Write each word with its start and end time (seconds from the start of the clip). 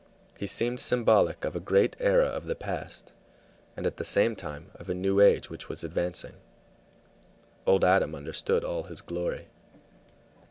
He 0.35 0.47
seemed 0.47 0.79
symbolic 0.79 1.45
of 1.45 1.55
a 1.55 1.59
great 1.59 1.95
era 1.99 2.25
of 2.25 2.47
the 2.47 2.55
past, 2.55 3.11
and 3.77 3.85
at 3.85 3.97
the 3.97 4.03
same 4.03 4.35
time 4.35 4.71
of 4.73 4.89
a 4.89 4.95
new 4.95 5.19
age 5.19 5.51
which 5.51 5.69
was 5.69 5.83
advancing. 5.83 6.33
Old 7.67 7.85
Adam 7.85 8.15
understood 8.15 8.63
all 8.63 8.85
his 8.85 9.01
glory. 9.03 9.47